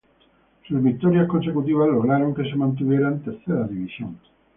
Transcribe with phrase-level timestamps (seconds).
[0.67, 4.17] Sus victorias consecutivas lograron que se mantuviera en tercera división.